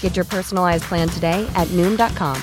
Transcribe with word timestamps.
Get 0.00 0.16
your 0.16 0.24
personalized 0.24 0.84
plan 0.84 1.08
today 1.08 1.48
at 1.54 1.68
Noom.com. 1.68 2.42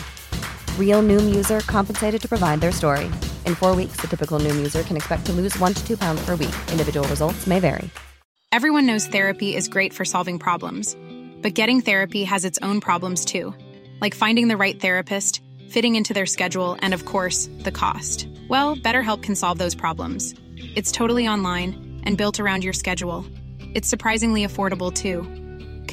Real 0.80 1.04
Noom 1.04 1.36
user 1.36 1.60
compensated 1.60 2.22
to 2.22 2.30
provide 2.30 2.62
their 2.62 2.72
story. 2.72 3.08
In 3.46 3.56
four 3.56 3.76
weeks, 3.76 3.98
the 3.98 4.08
typical 4.08 4.40
Noom 4.40 4.56
user 4.56 4.84
can 4.84 4.96
expect 4.96 5.26
to 5.26 5.34
lose 5.34 5.60
one 5.60 5.74
to 5.74 5.86
two 5.86 5.98
pounds 5.98 6.24
per 6.26 6.36
week. 6.38 6.56
Individual 6.72 7.06
results 7.10 7.46
may 7.46 7.60
vary. 7.60 7.90
Everyone 8.52 8.86
knows 8.86 9.08
therapy 9.08 9.54
is 9.54 9.68
great 9.68 9.92
for 9.92 10.06
solving 10.06 10.40
problems, 10.40 10.96
but 11.42 11.54
getting 11.54 11.82
therapy 11.82 12.24
has 12.24 12.46
its 12.46 12.58
own 12.62 12.80
problems 12.80 13.26
too, 13.26 13.54
like 14.00 14.16
finding 14.16 14.48
the 14.48 14.56
right 14.56 14.80
therapist, 14.80 15.42
fitting 15.70 15.96
into 15.96 16.14
their 16.14 16.26
schedule, 16.26 16.78
and 16.80 16.94
of 16.94 17.04
course, 17.04 17.50
the 17.64 17.72
cost. 17.72 18.30
Well, 18.48 18.78
BetterHelp 18.78 19.24
can 19.24 19.36
solve 19.36 19.58
those 19.58 19.76
problems. 19.76 20.34
It's 20.56 20.92
totally 20.92 21.28
online 21.28 22.00
and 22.04 22.18
built 22.18 22.40
around 22.40 22.64
your 22.64 22.72
schedule. 22.72 23.26
It's 23.74 23.90
surprisingly 23.90 24.46
affordable 24.46 24.94
too. 24.94 25.45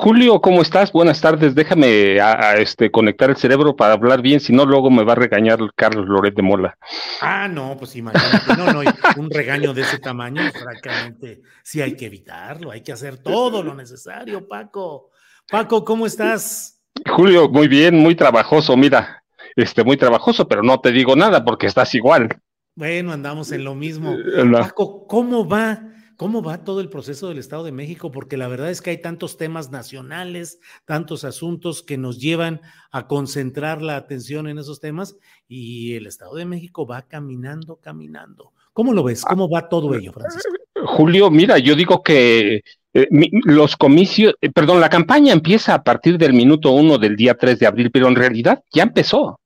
Julio, 0.00 0.40
¿cómo 0.40 0.62
estás? 0.62 0.92
Buenas 0.92 1.20
tardes. 1.20 1.56
Déjame 1.56 2.20
a, 2.20 2.50
a 2.50 2.56
este, 2.58 2.88
conectar 2.88 3.30
el 3.30 3.36
cerebro 3.36 3.74
para 3.74 3.94
hablar 3.94 4.22
bien, 4.22 4.38
si 4.38 4.52
no, 4.52 4.64
luego 4.64 4.90
me 4.90 5.02
va 5.02 5.12
a 5.12 5.16
regañar 5.16 5.58
Carlos 5.74 6.06
Loret 6.06 6.36
de 6.36 6.42
Mola. 6.42 6.78
Ah, 7.20 7.48
no, 7.48 7.76
pues 7.76 7.96
imagínate, 7.96 8.56
no, 8.56 8.72
no, 8.72 8.80
un 9.16 9.28
regaño 9.28 9.74
de 9.74 9.82
ese 9.82 9.98
tamaño, 9.98 10.40
francamente, 10.52 11.40
sí 11.64 11.82
hay 11.82 11.96
que 11.96 12.06
evitarlo, 12.06 12.70
hay 12.70 12.80
que 12.80 12.92
hacer 12.92 13.18
todo 13.18 13.60
lo 13.60 13.74
necesario, 13.74 14.46
Paco. 14.46 15.10
Paco, 15.50 15.84
¿cómo 15.84 16.06
estás? 16.06 16.80
Julio, 17.10 17.48
muy 17.48 17.66
bien, 17.66 17.96
muy 17.98 18.14
trabajoso, 18.14 18.76
mira, 18.76 19.24
este, 19.56 19.82
muy 19.82 19.96
trabajoso, 19.96 20.46
pero 20.46 20.62
no 20.62 20.78
te 20.80 20.92
digo 20.92 21.16
nada 21.16 21.44
porque 21.44 21.66
estás 21.66 21.92
igual. 21.96 22.28
Bueno, 22.76 23.12
andamos 23.12 23.50
en 23.50 23.64
lo 23.64 23.74
mismo. 23.74 24.16
La- 24.16 24.60
Paco, 24.60 25.08
¿cómo 25.08 25.48
va? 25.48 25.80
¿Cómo 26.18 26.42
va 26.42 26.64
todo 26.64 26.80
el 26.80 26.88
proceso 26.88 27.28
del 27.28 27.38
Estado 27.38 27.62
de 27.62 27.70
México? 27.70 28.10
Porque 28.10 28.36
la 28.36 28.48
verdad 28.48 28.70
es 28.70 28.82
que 28.82 28.90
hay 28.90 29.00
tantos 29.00 29.36
temas 29.36 29.70
nacionales, 29.70 30.58
tantos 30.84 31.22
asuntos 31.22 31.84
que 31.84 31.96
nos 31.96 32.18
llevan 32.18 32.60
a 32.90 33.06
concentrar 33.06 33.82
la 33.82 33.94
atención 33.94 34.48
en 34.48 34.58
esos 34.58 34.80
temas 34.80 35.16
y 35.46 35.94
el 35.94 36.08
Estado 36.08 36.34
de 36.34 36.44
México 36.44 36.88
va 36.88 37.02
caminando, 37.02 37.76
caminando. 37.76 38.52
¿Cómo 38.72 38.92
lo 38.92 39.04
ves? 39.04 39.24
¿Cómo 39.24 39.48
va 39.48 39.68
todo 39.68 39.94
ello, 39.94 40.12
Francisco? 40.12 40.50
Julio, 40.86 41.30
mira, 41.30 41.56
yo 41.58 41.76
digo 41.76 42.02
que 42.02 42.62
eh, 42.94 43.06
mi- 43.12 43.30
los 43.44 43.76
comicios, 43.76 44.34
eh, 44.40 44.50
perdón, 44.50 44.80
la 44.80 44.88
campaña 44.90 45.32
empieza 45.32 45.72
a 45.72 45.84
partir 45.84 46.18
del 46.18 46.32
minuto 46.32 46.72
uno 46.72 46.98
del 46.98 47.14
día 47.14 47.36
3 47.36 47.60
de 47.60 47.66
abril, 47.68 47.92
pero 47.92 48.08
en 48.08 48.16
realidad 48.16 48.60
ya 48.72 48.82
empezó. 48.82 49.38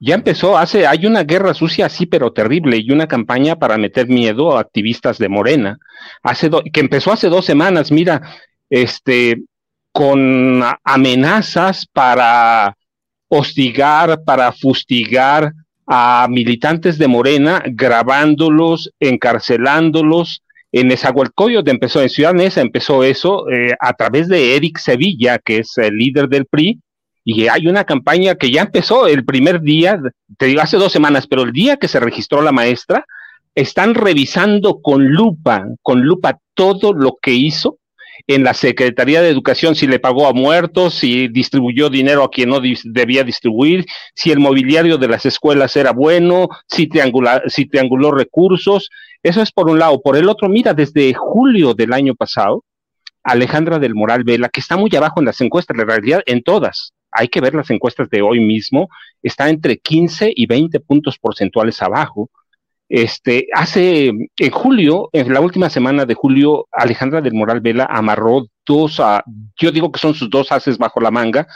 Ya 0.00 0.14
empezó, 0.14 0.56
hace, 0.56 0.86
hay 0.86 1.06
una 1.06 1.24
guerra 1.24 1.54
sucia 1.54 1.86
así, 1.86 2.06
pero 2.06 2.32
terrible, 2.32 2.76
y 2.78 2.90
una 2.92 3.08
campaña 3.08 3.56
para 3.56 3.76
meter 3.78 4.06
miedo 4.08 4.56
a 4.56 4.60
activistas 4.60 5.18
de 5.18 5.28
Morena, 5.28 5.78
hace 6.22 6.48
do- 6.48 6.62
que 6.72 6.80
empezó 6.80 7.12
hace 7.12 7.28
dos 7.28 7.44
semanas, 7.44 7.90
mira, 7.90 8.22
este, 8.70 9.42
con 9.92 10.62
amenazas 10.84 11.84
para 11.92 12.76
hostigar, 13.28 14.22
para 14.24 14.52
fustigar 14.52 15.52
a 15.86 16.28
militantes 16.30 16.96
de 16.98 17.08
Morena, 17.08 17.62
grabándolos, 17.66 18.90
encarcelándolos. 19.00 20.42
En 20.70 20.88
Nezahualcóyotl 20.88 21.70
empezó, 21.70 22.02
en 22.02 22.10
Ciudad 22.10 22.34
Neza 22.34 22.60
empezó 22.60 23.02
eso 23.02 23.48
eh, 23.50 23.74
a 23.80 23.94
través 23.94 24.28
de 24.28 24.54
Eric 24.54 24.78
Sevilla, 24.78 25.38
que 25.38 25.58
es 25.58 25.76
el 25.78 25.96
líder 25.96 26.28
del 26.28 26.44
PRI, 26.46 26.78
y 27.30 27.46
hay 27.46 27.66
una 27.66 27.84
campaña 27.84 28.36
que 28.36 28.50
ya 28.50 28.62
empezó 28.62 29.06
el 29.06 29.22
primer 29.22 29.60
día, 29.60 30.00
te 30.38 30.46
digo 30.46 30.62
hace 30.62 30.78
dos 30.78 30.90
semanas, 30.90 31.26
pero 31.26 31.42
el 31.42 31.52
día 31.52 31.76
que 31.76 31.86
se 31.86 32.00
registró 32.00 32.40
la 32.40 32.52
maestra, 32.52 33.04
están 33.54 33.94
revisando 33.94 34.80
con 34.80 35.08
lupa, 35.08 35.66
con 35.82 36.00
lupa 36.00 36.38
todo 36.54 36.94
lo 36.94 37.18
que 37.20 37.32
hizo 37.32 37.76
en 38.26 38.44
la 38.44 38.54
Secretaría 38.54 39.20
de 39.20 39.28
Educación, 39.28 39.74
si 39.74 39.86
le 39.86 39.98
pagó 39.98 40.26
a 40.26 40.32
muertos, 40.32 40.94
si 40.94 41.28
distribuyó 41.28 41.90
dinero 41.90 42.24
a 42.24 42.30
quien 42.30 42.48
no 42.48 42.60
debía 42.84 43.24
distribuir, 43.24 43.84
si 44.14 44.32
el 44.32 44.38
mobiliario 44.38 44.96
de 44.96 45.08
las 45.08 45.26
escuelas 45.26 45.76
era 45.76 45.92
bueno, 45.92 46.48
si, 46.66 46.88
si 47.48 47.66
trianguló 47.66 48.10
recursos. 48.10 48.88
Eso 49.22 49.42
es 49.42 49.52
por 49.52 49.68
un 49.68 49.78
lado. 49.78 50.00
Por 50.00 50.16
el 50.16 50.30
otro, 50.30 50.48
mira, 50.48 50.72
desde 50.72 51.12
julio 51.12 51.74
del 51.74 51.92
año 51.92 52.14
pasado, 52.14 52.64
Alejandra 53.22 53.78
del 53.78 53.94
Moral 53.94 54.24
Vela, 54.24 54.48
que 54.48 54.60
está 54.60 54.78
muy 54.78 54.88
abajo 54.96 55.20
en 55.20 55.26
las 55.26 55.42
encuestas, 55.42 55.78
en 55.78 55.86
realidad 55.86 56.22
en 56.24 56.42
todas, 56.42 56.94
hay 57.10 57.28
que 57.28 57.40
ver 57.40 57.54
las 57.54 57.70
encuestas 57.70 58.08
de 58.10 58.22
hoy 58.22 58.40
mismo, 58.40 58.88
está 59.22 59.48
entre 59.48 59.78
15 59.78 60.32
y 60.34 60.46
20 60.46 60.80
puntos 60.80 61.18
porcentuales 61.18 61.80
abajo. 61.82 62.30
Este, 62.88 63.48
hace, 63.52 64.08
en 64.08 64.50
julio, 64.50 65.10
en 65.12 65.32
la 65.32 65.40
última 65.40 65.68
semana 65.68 66.06
de 66.06 66.14
julio, 66.14 66.66
Alejandra 66.72 67.20
del 67.20 67.34
Moral 67.34 67.60
Vela 67.60 67.86
amarró 67.90 68.46
dos, 68.64 68.98
a, 69.00 69.22
yo 69.60 69.70
digo 69.70 69.92
que 69.92 70.00
son 70.00 70.14
sus 70.14 70.30
dos 70.30 70.52
haces 70.52 70.78
bajo 70.78 71.00
la 71.00 71.10
manga. 71.10 71.46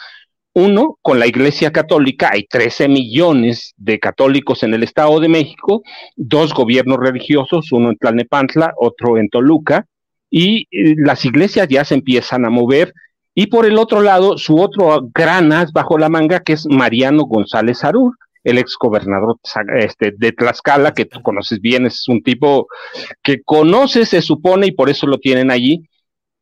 Uno, 0.55 0.99
con 1.01 1.19
la 1.19 1.27
Iglesia 1.27 1.73
Católica, 1.73 2.31
hay 2.33 2.45
13 2.45 2.87
millones 2.89 3.73
de 3.79 3.99
católicos 3.99 4.63
en 4.63 4.75
el 4.75 4.83
Estado 4.83 5.19
de 5.19 5.29
México, 5.29 5.83
dos 6.15 6.53
gobiernos 6.53 6.99
religiosos, 6.99 7.73
uno 7.73 7.89
en 7.89 7.97
Tlalnepantla, 7.97 8.75
otro 8.77 9.17
en 9.17 9.31
Toluca, 9.31 9.87
y 10.29 10.69
eh, 10.71 10.95
las 10.99 11.25
iglesias 11.25 11.69
ya 11.69 11.87
se 11.87 11.95
empiezan 11.95 12.45
a 12.45 12.51
mover. 12.51 12.93
Y 13.35 13.47
por 13.47 13.65
el 13.65 13.79
otro 13.79 14.03
lado, 14.03 14.37
su 14.37 14.61
otro 14.61 15.09
gran 15.15 15.53
as 15.53 15.73
bajo 15.73 15.99
la 15.99 16.09
manga, 16.09 16.41
que 16.41 16.53
es 16.53 16.67
Mariano 16.67 17.25
González 17.25 17.83
Arur, 17.85 18.17
el 18.45 18.59
ex 18.59 18.77
gobernador 18.79 19.37
este, 19.79 20.13
de 20.17 20.33
Tlaxcala, 20.33 20.93
que 20.93 21.07
tú 21.07 21.23
conoces 21.23 21.61
bien, 21.61 21.87
es 21.87 22.09
un 22.09 22.23
tipo 22.23 22.67
que 23.23 23.43
conoce, 23.43 24.05
se 24.05 24.21
supone, 24.21 24.67
y 24.67 24.73
por 24.73 24.91
eso 24.91 25.07
lo 25.07 25.19
tienen 25.19 25.51
allí, 25.51 25.89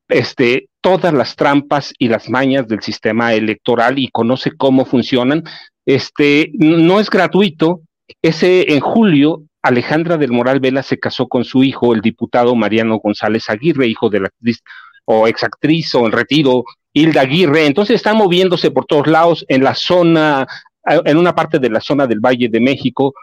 este, 0.09 0.69
todas 0.81 1.15
las 1.15 1.37
trampas 1.37 1.95
y 1.99 2.09
las 2.09 2.29
mañas 2.29 2.67
del 2.67 2.83
sistema 2.83 3.33
electoral 3.35 3.99
y 3.99 4.09
conoce 4.09 4.51
cómo 4.57 4.85
funcionan. 4.85 5.45
Este, 5.87 6.51
no 6.55 7.01
es 7.01 7.11
gratuito. 7.11 7.83
Ese 8.23 8.73
en 8.73 8.81
julio, 8.81 9.43
Alejandra 9.63 10.17
del 10.17 10.33
Moral 10.33 10.59
Vela 10.59 10.83
se 10.83 10.99
casó 10.99 11.29
con 11.29 11.45
su 11.45 11.63
hijo, 11.63 11.95
el 11.95 12.01
diputado 12.01 12.55
Mariano 12.57 12.99
González 12.99 13.49
Aguirre, 13.49 13.87
hijo 13.87 14.11
de 14.11 14.21
la 14.21 14.27
actriz 14.27 14.63
o 15.05 15.29
exactriz 15.29 15.95
o 15.95 16.07
en 16.07 16.13
retiro, 16.13 16.65
Hilda 16.93 17.23
Aguirre. 17.23 17.67
Entonces 17.67 17.97
están 17.97 18.17
moviéndose 18.17 18.71
por 18.71 18.87
todos 18.87 19.07
lados 19.07 19.45
en 19.49 19.65
la 19.65 19.75
zona, 19.75 20.47
en 20.85 21.17
una 21.17 21.35
parte 21.35 21.59
de 21.59 21.71
la 21.71 21.81
zona 21.81 22.07
del 22.07 22.21
Valle 22.21 22.49
de 22.49 22.61
México, 22.61 23.15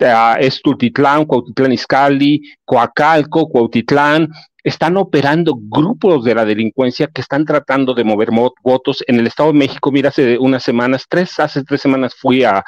uh, 0.00 0.36
es 0.38 0.60
Tultitlán, 0.62 1.24
Cuautitlán 1.24 1.72
Izcalli, 1.72 2.42
Coacalco, 2.64 3.48
Cuautitlán, 3.48 4.30
están 4.62 4.96
operando 4.96 5.54
grupos 5.58 6.24
de 6.24 6.34
la 6.34 6.44
delincuencia 6.44 7.08
que 7.08 7.20
están 7.20 7.44
tratando 7.44 7.92
de 7.92 8.02
mover 8.02 8.30
votos 8.62 9.04
en 9.06 9.20
el 9.20 9.26
Estado 9.26 9.52
de 9.52 9.58
México. 9.58 9.92
Mira, 9.92 10.08
hace 10.08 10.38
unas 10.38 10.62
semanas, 10.62 11.04
tres, 11.06 11.38
hace 11.38 11.62
tres 11.64 11.82
semanas 11.82 12.14
fui 12.18 12.44
a, 12.44 12.64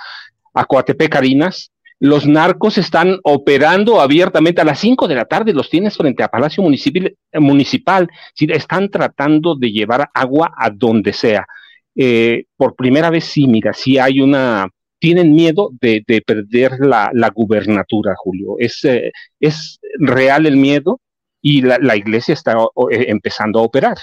a 0.52 0.64
Coatepec, 0.66 1.10
Carinas. 1.10 1.70
Los 1.98 2.26
narcos 2.26 2.76
están 2.78 3.18
operando 3.22 4.00
abiertamente 4.00 4.60
a 4.60 4.64
las 4.64 4.80
cinco 4.80 5.08
de 5.08 5.14
la 5.14 5.24
tarde, 5.24 5.54
los 5.54 5.70
tienes 5.70 5.96
frente 5.96 6.22
a 6.22 6.28
Palacio 6.28 6.62
Municipal, 6.62 7.16
municipal 7.34 8.08
¿sí? 8.34 8.46
están 8.50 8.90
tratando 8.90 9.54
de 9.54 9.72
llevar 9.72 10.10
agua 10.12 10.52
a 10.56 10.70
donde 10.70 11.12
sea. 11.12 11.46
Eh, 11.94 12.44
por 12.56 12.76
primera 12.76 13.08
vez 13.08 13.24
sí, 13.24 13.46
mira, 13.46 13.72
sí 13.72 13.98
hay 13.98 14.20
una, 14.20 14.68
tienen 14.98 15.34
miedo 15.34 15.70
de, 15.80 16.02
de 16.06 16.20
perder 16.20 16.72
la, 16.80 17.30
gubernatura, 17.34 18.14
Julio. 18.16 18.56
Es, 18.58 18.84
eh, 18.84 19.12
es 19.40 19.78
real 19.98 20.46
el 20.46 20.56
miedo 20.56 21.00
y 21.40 21.62
la, 21.62 21.96
iglesia 21.96 22.34
está 22.34 22.54
eh, 22.90 23.06
empezando 23.08 23.60
a 23.60 23.62
operar. 23.62 23.96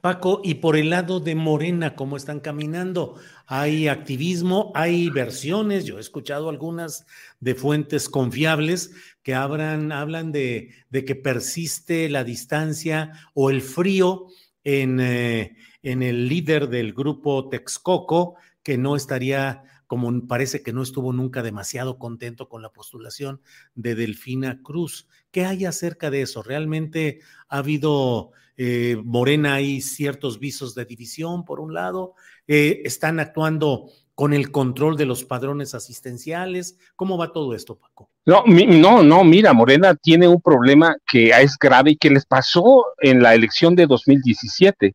Paco, 0.00 0.40
y 0.42 0.54
por 0.54 0.76
el 0.76 0.88
lado 0.88 1.20
de 1.20 1.34
Morena, 1.34 1.94
¿cómo 1.94 2.16
están 2.16 2.40
caminando? 2.40 3.16
Hay 3.46 3.86
activismo, 3.86 4.72
hay 4.74 5.10
versiones, 5.10 5.84
yo 5.84 5.98
he 5.98 6.00
escuchado 6.00 6.48
algunas 6.48 7.06
de 7.38 7.54
fuentes 7.54 8.08
confiables 8.08 8.92
que 9.22 9.34
hablan, 9.34 10.32
de, 10.32 10.72
que 10.90 11.14
persiste 11.14 12.08
la 12.08 12.24
distancia 12.24 13.12
o 13.34 13.50
el 13.50 13.60
frío 13.60 14.28
en, 14.64 14.98
eh, 14.98 15.56
en 15.82 16.02
el 16.02 16.26
líder 16.26 16.68
del 16.68 16.94
grupo 16.94 17.50
Texcoco, 17.50 18.36
que 18.62 18.78
no 18.78 18.96
estaría 18.96 19.62
como 19.88 20.28
parece 20.28 20.62
que 20.62 20.72
no 20.72 20.82
estuvo 20.82 21.12
nunca 21.12 21.42
demasiado 21.42 21.98
contento 21.98 22.48
con 22.48 22.62
la 22.62 22.68
postulación 22.68 23.40
de 23.74 23.96
Delfina 23.96 24.60
Cruz. 24.62 25.08
¿Qué 25.32 25.46
hay 25.46 25.64
acerca 25.64 26.10
de 26.10 26.22
eso? 26.22 26.42
¿Realmente 26.42 27.20
ha 27.48 27.58
habido, 27.58 28.30
eh, 28.58 29.00
Morena, 29.02 29.54
hay 29.54 29.80
ciertos 29.80 30.38
visos 30.38 30.74
de 30.74 30.84
división, 30.84 31.44
por 31.44 31.58
un 31.58 31.72
lado? 31.72 32.14
Eh, 32.46 32.82
¿Están 32.84 33.18
actuando 33.18 33.86
con 34.14 34.34
el 34.34 34.50
control 34.50 34.98
de 34.98 35.06
los 35.06 35.24
padrones 35.24 35.74
asistenciales? 35.74 36.78
¿Cómo 36.94 37.16
va 37.16 37.32
todo 37.32 37.54
esto, 37.54 37.78
Paco? 37.78 38.10
No, 38.26 38.44
no, 38.46 39.02
no, 39.02 39.24
mira, 39.24 39.54
Morena 39.54 39.94
tiene 39.94 40.28
un 40.28 40.42
problema 40.42 40.96
que 41.10 41.30
es 41.30 41.56
grave 41.58 41.92
y 41.92 41.96
que 41.96 42.10
les 42.10 42.26
pasó 42.26 42.84
en 43.00 43.22
la 43.22 43.34
elección 43.34 43.74
de 43.74 43.86
2017. 43.86 44.94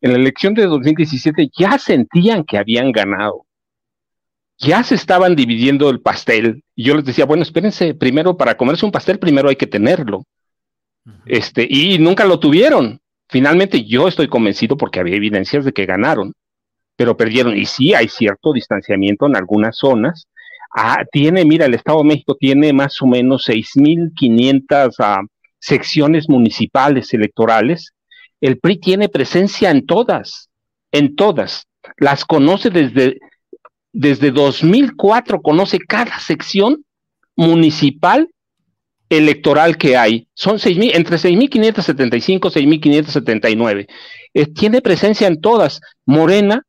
En 0.00 0.10
la 0.10 0.18
elección 0.18 0.52
de 0.54 0.66
2017 0.66 1.48
ya 1.56 1.78
sentían 1.78 2.42
que 2.42 2.58
habían 2.58 2.90
ganado 2.90 3.46
ya 4.62 4.82
se 4.84 4.94
estaban 4.94 5.34
dividiendo 5.34 5.90
el 5.90 6.00
pastel. 6.00 6.62
Y 6.74 6.84
yo 6.84 6.94
les 6.94 7.04
decía, 7.04 7.26
bueno, 7.26 7.42
espérense, 7.42 7.94
primero 7.94 8.36
para 8.36 8.56
comerse 8.56 8.86
un 8.86 8.92
pastel, 8.92 9.18
primero 9.18 9.48
hay 9.48 9.56
que 9.56 9.66
tenerlo. 9.66 10.24
Este, 11.26 11.66
y 11.68 11.98
nunca 11.98 12.24
lo 12.24 12.38
tuvieron. 12.38 13.00
Finalmente 13.28 13.84
yo 13.84 14.08
estoy 14.08 14.28
convencido 14.28 14.76
porque 14.76 15.00
había 15.00 15.16
evidencias 15.16 15.64
de 15.64 15.72
que 15.72 15.86
ganaron, 15.86 16.32
pero 16.96 17.16
perdieron. 17.16 17.56
Y 17.56 17.66
sí 17.66 17.92
hay 17.92 18.08
cierto 18.08 18.52
distanciamiento 18.52 19.26
en 19.26 19.36
algunas 19.36 19.76
zonas. 19.76 20.26
Ah, 20.74 21.04
tiene, 21.10 21.44
mira, 21.44 21.66
el 21.66 21.74
Estado 21.74 21.98
de 21.98 22.04
México 22.04 22.36
tiene 22.38 22.72
más 22.72 23.02
o 23.02 23.06
menos 23.06 23.48
6.500 23.48 24.94
ah, 25.00 25.22
secciones 25.58 26.28
municipales 26.28 27.12
electorales. 27.12 27.92
El 28.40 28.58
PRI 28.58 28.78
tiene 28.78 29.08
presencia 29.08 29.70
en 29.70 29.86
todas, 29.86 30.48
en 30.92 31.16
todas. 31.16 31.66
Las 31.98 32.24
conoce 32.24 32.70
desde, 32.70 33.18
desde 33.92 34.30
2004 34.30 35.42
conoce 35.42 35.78
cada 35.78 36.18
sección 36.18 36.84
municipal 37.36 38.28
electoral 39.08 39.76
que 39.76 39.96
hay. 39.96 40.26
Son 40.34 40.58
entre 40.64 41.16
6.575 41.16 42.50
6.579. 42.50 43.86
Eh, 44.34 44.46
tiene 44.46 44.80
presencia 44.80 45.26
en 45.26 45.40
todas. 45.40 45.80
Morena 46.06 46.62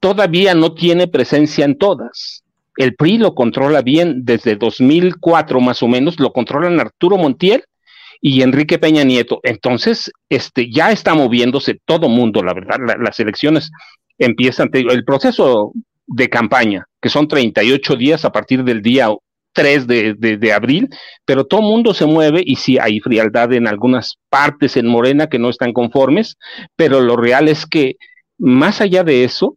todavía 0.00 0.54
no 0.54 0.72
tiene 0.74 1.06
presencia 1.08 1.64
en 1.64 1.76
todas. 1.76 2.42
El 2.76 2.94
PRI 2.94 3.18
lo 3.18 3.34
controla 3.34 3.82
bien 3.82 4.24
desde 4.24 4.56
2004 4.56 5.60
más 5.60 5.82
o 5.82 5.88
menos, 5.88 6.18
lo 6.18 6.32
controlan 6.32 6.80
Arturo 6.80 7.18
Montiel 7.18 7.64
y 8.22 8.40
Enrique 8.42 8.78
Peña 8.78 9.04
Nieto. 9.04 9.40
Entonces, 9.42 10.10
este, 10.30 10.70
ya 10.70 10.90
está 10.90 11.14
moviéndose 11.14 11.78
todo 11.84 12.08
mundo, 12.08 12.42
la 12.42 12.54
verdad. 12.54 12.76
las 12.98 13.20
elecciones 13.20 13.70
empiezan, 14.16 14.70
el 14.72 15.04
proceso 15.04 15.72
de 16.10 16.28
campaña, 16.28 16.86
que 17.00 17.08
son 17.08 17.28
38 17.28 17.96
días 17.96 18.24
a 18.24 18.32
partir 18.32 18.64
del 18.64 18.82
día 18.82 19.08
3 19.52 19.86
de, 19.86 20.52
abril, 20.52 20.88
pero 21.24 21.44
todo 21.44 21.62
mundo 21.62 21.94
se 21.94 22.06
mueve 22.06 22.42
y 22.44 22.56
sí 22.56 22.78
hay 22.78 23.00
frialdad 23.00 23.52
en 23.52 23.66
algunas 23.66 24.18
partes 24.28 24.76
en 24.76 24.86
Morena 24.86 25.28
que 25.28 25.38
no 25.38 25.50
están 25.50 25.72
conformes, 25.72 26.36
pero 26.76 27.00
lo 27.00 27.16
real 27.16 27.48
es 27.48 27.66
que 27.66 27.96
más 28.38 28.80
allá 28.80 29.04
de 29.04 29.24
eso, 29.24 29.56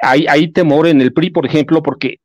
hay, 0.00 0.52
temor 0.52 0.86
en 0.86 1.00
el 1.00 1.12
PRI, 1.12 1.30
por 1.30 1.46
ejemplo, 1.46 1.82
porque 1.82 2.18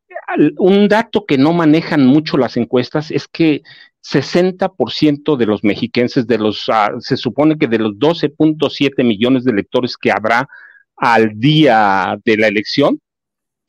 un 0.58 0.88
dato 0.88 1.26
que 1.26 1.38
no 1.38 1.54
manejan 1.54 2.06
mucho 2.06 2.38
las 2.38 2.56
encuestas 2.56 3.12
es 3.12 3.28
que 3.28 3.62
60% 4.04 5.36
de 5.36 5.46
los 5.46 5.64
mexiquenses, 5.64 6.28
de 6.28 6.38
los, 6.38 6.70
ah, 6.70 6.92
se 7.00 7.18
supone 7.18 7.58
que 7.58 7.68
de 7.68 7.80
los 7.80 7.94
12.7 7.94 9.04
millones 9.04 9.44
de 9.44 9.52
electores 9.52 9.98
que 9.98 10.12
habrá 10.12 10.48
al 10.96 11.38
día 11.40 12.18
de 12.24 12.38
la 12.38 12.48
elección, 12.48 13.00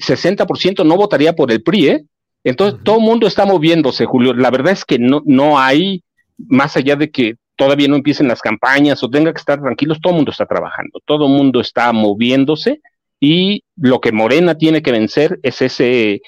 60% 0.01 0.85
no 0.85 0.97
votaría 0.97 1.35
por 1.35 1.51
el 1.51 1.63
PRI, 1.63 1.89
¿eh? 1.89 2.05
Entonces, 2.43 2.81
todo 2.83 2.97
el 2.97 3.03
mundo 3.03 3.27
está 3.27 3.45
moviéndose, 3.45 4.07
Julio. 4.07 4.33
La 4.33 4.51
verdad 4.51 4.73
es 4.73 4.85
que 4.85 4.99
no, 4.99 5.23
no 5.27 5.59
hay, 5.59 6.03
más 6.39 6.77
allá 6.77 6.97
de 6.97 7.11
que 7.11 7.35
todavía 7.57 7.89
no 7.89 7.97
empiecen 7.97 8.29
las 8.29 8.41
campañas 8.41 9.03
o 9.03 9.11
tenga 9.11 9.33
que 9.33 9.39
estar 9.39 9.61
tranquilos, 9.61 9.99
todo 10.01 10.15
el 10.15 10.17
mundo 10.17 10.31
está 10.31 10.47
trabajando, 10.47 10.99
todo 11.05 11.27
el 11.27 11.33
mundo 11.33 11.61
está 11.61 11.93
moviéndose 11.93 12.81
y 13.21 13.65
lo 13.77 14.01
que 14.01 14.13
Morena 14.13 14.55
tiene 14.55 14.81
que 14.81 14.93
vencer 14.93 15.39
es 15.43 15.61
ese, 15.61 16.23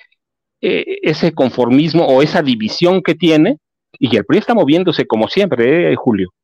eh, 0.61 0.99
ese 1.01 1.33
conformismo 1.33 2.05
o 2.05 2.21
esa 2.21 2.43
división 2.43 3.03
que 3.03 3.15
tiene 3.15 3.57
y 3.99 4.15
el 4.15 4.27
PRI 4.27 4.39
está 4.39 4.53
moviéndose 4.53 5.07
como 5.07 5.27
siempre, 5.29 5.93
¿eh, 5.93 5.97
Julio. 5.97 6.35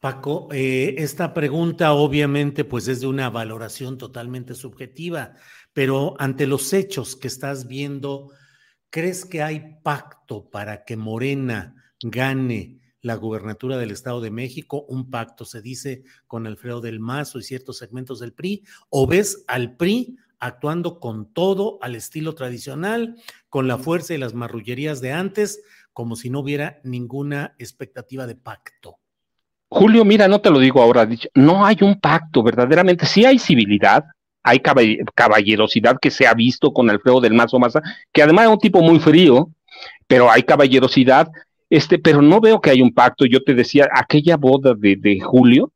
Paco, 0.00 0.48
eh, 0.50 0.94
esta 0.96 1.34
pregunta 1.34 1.92
obviamente 1.92 2.64
pues 2.64 2.88
es 2.88 3.02
de 3.02 3.06
una 3.06 3.28
valoración 3.28 3.98
totalmente 3.98 4.54
subjetiva, 4.54 5.34
pero 5.74 6.14
ante 6.18 6.46
los 6.46 6.72
hechos 6.72 7.16
que 7.16 7.28
estás 7.28 7.68
viendo, 7.68 8.30
¿crees 8.88 9.26
que 9.26 9.42
hay 9.42 9.76
pacto 9.82 10.48
para 10.48 10.86
que 10.86 10.96
Morena 10.96 11.74
gane 12.02 12.80
la 13.02 13.14
gubernatura 13.14 13.76
del 13.76 13.90
Estado 13.90 14.22
de 14.22 14.30
México? 14.30 14.86
Un 14.88 15.10
pacto, 15.10 15.44
se 15.44 15.60
dice, 15.60 16.02
con 16.26 16.46
Alfredo 16.46 16.80
del 16.80 16.98
Mazo 16.98 17.38
y 17.38 17.42
ciertos 17.42 17.76
segmentos 17.76 18.20
del 18.20 18.32
PRI, 18.32 18.64
o 18.88 19.06
ves 19.06 19.44
al 19.48 19.76
PRI 19.76 20.16
actuando 20.38 20.98
con 20.98 21.30
todo 21.34 21.78
al 21.82 21.94
estilo 21.94 22.34
tradicional, 22.34 23.16
con 23.50 23.68
la 23.68 23.76
fuerza 23.76 24.14
y 24.14 24.18
las 24.18 24.32
marrullerías 24.32 25.02
de 25.02 25.12
antes, 25.12 25.62
como 25.92 26.16
si 26.16 26.30
no 26.30 26.40
hubiera 26.40 26.80
ninguna 26.84 27.54
expectativa 27.58 28.26
de 28.26 28.36
pacto. 28.36 28.99
Julio, 29.72 30.04
mira, 30.04 30.26
no 30.26 30.40
te 30.40 30.50
lo 30.50 30.58
digo 30.58 30.82
ahora, 30.82 31.08
no 31.34 31.64
hay 31.64 31.76
un 31.82 32.00
pacto, 32.00 32.42
verdaderamente, 32.42 33.06
sí 33.06 33.24
hay 33.24 33.38
civilidad, 33.38 34.04
hay 34.42 34.60
caballerosidad 35.14 35.98
que 36.00 36.10
se 36.10 36.26
ha 36.26 36.34
visto 36.34 36.72
con 36.72 36.90
Alfredo 36.90 37.20
del 37.20 37.34
Mazo 37.34 37.60
Maza, 37.60 37.80
que 38.12 38.20
además 38.20 38.46
es 38.46 38.50
un 38.50 38.58
tipo 38.58 38.82
muy 38.82 38.98
frío, 38.98 39.48
pero 40.08 40.28
hay 40.28 40.42
caballerosidad, 40.42 41.28
este, 41.68 42.00
pero 42.00 42.20
no 42.20 42.40
veo 42.40 42.60
que 42.60 42.70
hay 42.70 42.82
un 42.82 42.92
pacto. 42.92 43.26
Yo 43.26 43.44
te 43.44 43.54
decía, 43.54 43.88
aquella 43.94 44.36
boda 44.36 44.74
de, 44.76 45.20
Julio, 45.20 45.70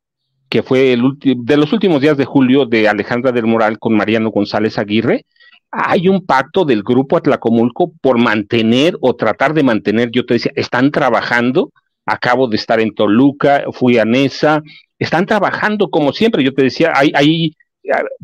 que 0.49 0.65
fue 0.65 0.93
el 0.93 1.03
de 1.21 1.57
los 1.57 1.73
últimos 1.73 2.01
días 2.01 2.17
de 2.17 2.25
julio 2.25 2.67
de 2.67 2.89
Alejandra 2.89 3.31
del 3.31 3.47
Moral 3.47 3.79
con 3.79 3.95
Mariano 3.95 4.31
González 4.31 4.77
Aguirre, 4.77 5.25
hay 5.71 6.09
un 6.09 6.27
pacto 6.27 6.65
del 6.65 6.83
grupo 6.83 7.17
Atlacomulco 7.17 7.93
por 8.01 8.19
mantener 8.19 8.97
o 9.01 9.15
tratar 9.15 9.55
de 9.55 9.63
mantener, 9.63 10.11
yo 10.11 10.27
te 10.27 10.35
decía, 10.35 10.51
están 10.57 10.91
trabajando 10.91 11.71
acabo 12.07 12.49
de 12.49 12.57
estar 12.57 12.81
en 12.81 12.95
Toluca, 12.95 13.65
fui 13.73 13.99
a 13.99 14.05
Nesa, 14.05 14.63
están 14.99 15.27
trabajando 15.27 15.91
como 15.91 16.13
siempre, 16.13 16.45
yo 16.45 16.55
te 16.55 16.63
decía, 16.63 16.93
ahí, 16.95 17.13
ahí 17.15 17.53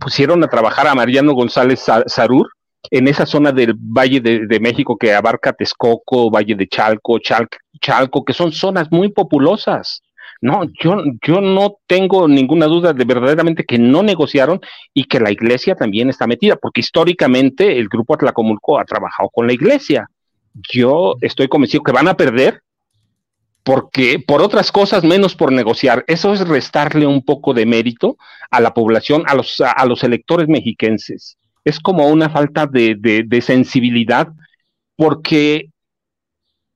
pusieron 0.01 0.43
a 0.45 0.49
trabajar 0.49 0.87
a 0.87 0.95
Mariano 0.95 1.33
González 1.33 1.85
Sarur 2.07 2.51
en 2.91 3.09
esa 3.09 3.27
zona 3.27 3.53
del 3.53 3.75
Valle 3.75 4.21
de, 4.21 4.61
México 4.61 4.97
que 4.97 5.13
abarca 5.13 5.53
Texcoco, 5.53 6.31
Valle 6.31 6.55
de 6.55 6.67
Chalco, 6.67 7.19
Chalco, 7.19 7.59
Chalco, 7.81 8.25
que 8.25 8.33
son 8.33 8.53
zonas 8.53 8.91
muy 8.91 9.11
populosas. 9.13 10.03
No, 10.43 10.63
yo, 10.83 11.03
yo 11.27 11.43
no 11.43 11.77
tengo 11.87 12.27
ninguna 12.27 12.65
duda 12.65 12.95
de 12.95 13.05
verdaderamente 13.05 13.65
que 13.65 13.79
no 13.79 14.03
negociaron 14.03 14.61
y 14.95 15.05
que 15.05 15.21
la 15.21 15.31
iglesia 15.31 15.75
también 15.75 16.09
está 16.09 16.27
metida, 16.27 16.57
porque 16.57 16.81
históricamente 16.81 17.79
el 17.79 17.89
grupo 17.89 18.15
Atlacomulco 18.15 18.79
ha 18.79 18.85
trabajado 18.87 19.29
con 19.29 19.47
la 19.47 19.53
iglesia. 19.53 20.09
Yo 20.73 21.17
estoy 21.21 21.49
convencido 21.49 21.83
que 21.83 21.93
van 21.93 22.09
a 22.09 22.17
perder, 22.17 22.63
porque 23.63 24.19
por 24.19 24.43
otras 24.43 24.73
cosas 24.73 25.05
menos 25.05 25.35
por 25.35 25.53
negociar. 25.53 26.05
Eso 26.07 26.33
es 26.33 26.47
restarle 26.47 27.07
un 27.07 27.23
poco 27.23 27.55
de 27.55 27.67
mérito 27.67 28.17
a 28.51 28.61
la 28.61 28.75
población, 28.75 29.25
a 29.27 29.35
los, 29.35 29.61
a, 29.61 29.85
los 29.87 30.03
electores 30.03 30.49
mexiquenses. 30.49 31.37
Es 31.65 31.79
como 31.79 32.09
una 32.09 32.31
falta 32.31 32.67
de, 32.67 32.97
de, 32.97 33.41
sensibilidad, 33.43 34.29
porque 34.97 35.71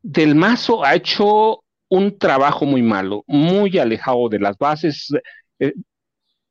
Del 0.03 0.35
Mazo 0.35 0.85
ha 0.85 0.95
hecho 0.95 1.65
un 1.89 2.19
trabajo 2.19 2.67
muy 2.67 2.83
malo, 2.83 3.25
muy 3.27 3.79
alejado 3.79 4.29
de 4.29 4.41
las 4.41 4.59
bases. 4.59 5.09
Eh, 5.59 5.73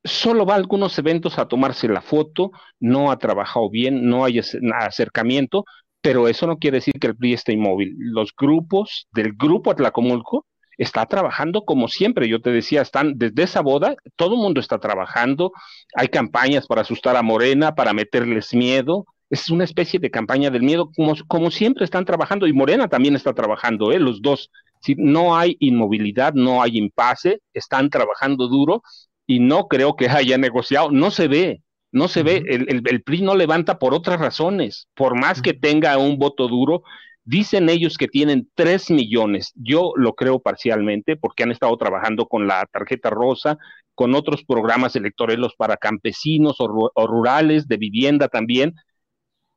solo 0.04 0.46
va 0.46 0.56
a 0.56 0.58
algunos 0.58 0.98
eventos 0.98 1.38
a 1.38 1.48
tomarse 1.48 1.88
la 1.88 2.02
foto, 2.02 2.52
no 2.80 3.12
ha 3.12 3.18
trabajado 3.18 3.70
bien, 3.70 4.10
no 4.10 4.26
hay 4.26 4.42
acercamiento, 4.80 5.66
pero 6.04 6.28
eso 6.28 6.46
no 6.48 6.58
quiere 6.58 6.78
decir 6.78 6.96
que 7.00 7.08
el 7.08 7.16
PRI 7.16 7.34
esté 7.34 7.54
inmóvil. 7.54 7.96
Los 7.98 8.34
grupos 8.38 9.08
del 9.14 9.32
grupo 9.34 9.72
Atlacomulco 9.72 10.46
está 10.78 11.06
trabajando 11.06 11.64
como 11.64 11.88
siempre. 11.88 12.28
Yo 12.28 12.42
te 12.42 12.52
decía, 12.52 12.82
están 12.82 13.14
desde 13.16 13.44
esa 13.44 13.62
boda, 13.62 13.96
todo 14.18 14.36
el 14.36 14.42
mundo 14.42 14.60
está 14.60 14.80
trabajando. 14.80 15.54
Hay 15.96 16.10
campañas 16.10 16.68
para 16.68 16.82
asustar 16.82 17.16
a 17.16 17.22
Morena, 17.22 17.74
para 17.74 17.94
meterles 17.94 18.54
miedo. 18.54 19.06
Es 19.30 19.50
una 19.50 19.64
especie 19.64 19.98
de 19.98 20.12
campaña 20.12 20.50
del 20.50 20.64
miedo, 20.64 20.92
como, 20.94 21.14
como 21.26 21.50
siempre 21.50 21.86
están 21.86 22.04
trabajando. 22.04 22.48
Y 22.48 22.54
Morena 22.54 22.90
también 22.90 23.16
está 23.16 23.32
trabajando, 23.34 23.94
¿eh? 23.94 24.00
los 24.00 24.22
dos. 24.22 24.52
Si 24.82 24.96
no 24.98 25.38
hay 25.38 25.56
inmovilidad, 25.60 26.34
no 26.34 26.62
hay 26.62 26.78
impasse, 26.78 27.40
están 27.54 27.90
trabajando 27.90 28.50
duro 28.50 28.84
y 29.26 29.40
no 29.40 29.70
creo 29.70 29.96
que 29.96 30.10
haya 30.10 30.38
negociado, 30.38 30.92
no 30.92 31.12
se 31.12 31.30
ve, 31.30 31.62
no 31.94 32.08
se 32.08 32.24
ve, 32.24 32.44
el, 32.48 32.84
el, 32.86 33.04
PRI 33.04 33.22
no 33.22 33.36
levanta 33.36 33.78
por 33.78 33.94
otras 33.94 34.20
razones, 34.20 34.90
por 34.96 35.18
más 35.18 35.42
que 35.42 35.54
tenga 35.54 35.98
un 35.98 36.18
voto 36.18 36.48
duro, 36.48 36.82
dicen 37.24 37.70
ellos 37.70 37.98
que 37.98 38.08
tienen 38.08 38.50
3 38.56 38.90
millones, 38.90 39.54
yo 39.56 39.94
lo 39.96 40.14
creo 40.16 40.40
parcialmente 40.40 41.16
porque 41.16 41.44
han 41.44 41.52
estado 41.52 41.78
trabajando 41.78 42.26
con 42.26 42.48
la 42.48 42.66
tarjeta 42.72 43.12
rosa, 43.12 43.60
con 43.94 44.16
otros 44.16 44.44
programas 44.44 44.96
electorales 44.96 45.52
para 45.56 45.78
campesinos 45.78 46.60
o, 46.60 46.92
o 46.94 47.08
rurales, 47.08 47.68
de 47.68 47.78
vivienda 47.78 48.28
también, 48.28 48.74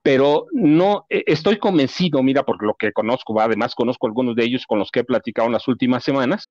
pero 0.02 0.44
no 0.52 1.06
e, 1.08 1.24
estoy 1.26 1.56
convencido, 1.56 2.22
mira, 2.22 2.44
por 2.44 2.62
lo 2.62 2.74
que 2.74 2.92
conozco, 2.92 3.40
además 3.40 3.74
conozco 3.74 4.06
algunos 4.06 4.36
de 4.36 4.44
ellos 4.44 4.66
con 4.66 4.78
los 4.78 4.90
que 4.90 5.00
he 5.00 5.04
platicado 5.04 5.46
en 5.46 5.54
las 5.54 5.66
últimas 5.68 6.04
semanas. 6.04 6.50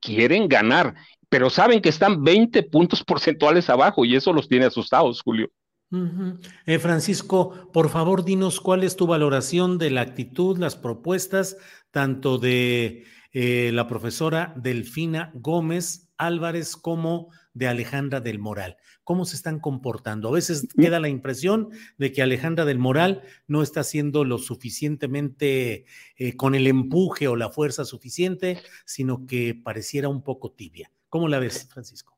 Quieren 0.00 0.48
ganar, 0.48 0.94
pero 1.28 1.50
saben 1.50 1.80
que 1.80 1.90
están 1.90 2.24
20 2.24 2.62
puntos 2.64 3.04
porcentuales 3.04 3.68
abajo 3.68 4.04
y 4.04 4.16
eso 4.16 4.32
los 4.32 4.48
tiene 4.48 4.66
asustados, 4.66 5.22
Julio. 5.22 5.50
eh, 6.66 6.78
Francisco, 6.78 7.68
por 7.72 7.88
favor, 7.88 8.24
dinos 8.24 8.60
cuál 8.60 8.84
es 8.84 8.96
tu 8.96 9.06
valoración 9.06 9.76
de 9.76 9.90
la 9.90 10.02
actitud, 10.02 10.56
las 10.56 10.76
propuestas, 10.76 11.56
tanto 11.90 12.38
de 12.38 13.04
eh, 13.32 13.70
la 13.72 13.88
profesora 13.88 14.54
Delfina 14.56 15.32
Gómez 15.34 16.12
Álvarez 16.16 16.76
como 16.76 17.28
de 17.60 17.68
Alejandra 17.68 18.20
del 18.20 18.38
Moral. 18.38 18.78
¿Cómo 19.04 19.26
se 19.26 19.36
están 19.36 19.60
comportando? 19.60 20.30
A 20.30 20.32
veces 20.32 20.66
queda 20.78 20.98
la 20.98 21.10
impresión 21.10 21.68
de 21.98 22.10
que 22.10 22.22
Alejandra 22.22 22.64
del 22.64 22.78
Moral 22.78 23.22
no 23.46 23.62
está 23.62 23.80
haciendo 23.80 24.24
lo 24.24 24.38
suficientemente 24.38 25.84
eh, 26.16 26.36
con 26.36 26.54
el 26.54 26.66
empuje 26.66 27.28
o 27.28 27.36
la 27.36 27.50
fuerza 27.50 27.84
suficiente, 27.84 28.62
sino 28.86 29.26
que 29.26 29.54
pareciera 29.54 30.08
un 30.08 30.22
poco 30.22 30.52
tibia. 30.52 30.90
¿Cómo 31.10 31.28
la 31.28 31.38
ves, 31.38 31.68
Francisco? 31.70 32.16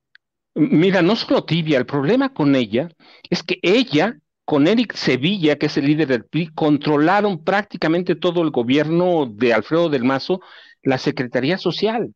Mira, 0.54 1.02
no 1.02 1.16
solo 1.16 1.44
tibia, 1.44 1.76
el 1.76 1.86
problema 1.86 2.32
con 2.32 2.54
ella 2.54 2.88
es 3.28 3.42
que 3.42 3.58
ella 3.62 4.16
con 4.44 4.68
Eric 4.68 4.94
Sevilla, 4.94 5.56
que 5.56 5.66
es 5.66 5.76
el 5.76 5.86
líder 5.86 6.06
del 6.06 6.24
PRI, 6.24 6.52
controlaron 6.54 7.42
prácticamente 7.42 8.14
todo 8.14 8.42
el 8.42 8.50
gobierno 8.50 9.26
de 9.26 9.52
Alfredo 9.52 9.88
del 9.88 10.04
Mazo 10.04 10.40
la 10.84 10.98
Secretaría 10.98 11.58
Social. 11.58 12.14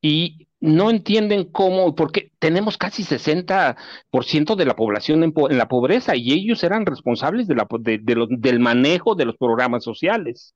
Y 0.00 0.48
no 0.64 0.88
entienden 0.88 1.44
cómo, 1.44 1.94
porque 1.94 2.32
tenemos 2.38 2.78
casi 2.78 3.04
60% 3.04 4.56
de 4.56 4.64
la 4.64 4.74
población 4.74 5.22
en, 5.22 5.58
la 5.58 5.68
pobreza 5.68 6.16
y 6.16 6.32
ellos 6.32 6.64
eran 6.64 6.86
responsables 6.86 7.46
de 7.46 7.54
la, 7.54 7.66
del 7.78 8.60
manejo 8.60 9.14
de 9.14 9.26
los 9.26 9.36
programas 9.36 9.84
sociales. 9.84 10.54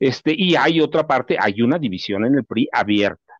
Este, 0.00 0.34
y 0.36 0.56
hay 0.56 0.80
otra 0.80 1.06
parte, 1.06 1.36
hay 1.40 1.62
una 1.62 1.78
división 1.78 2.24
en 2.26 2.34
el 2.34 2.44
PRI 2.44 2.68
abierta. 2.72 3.34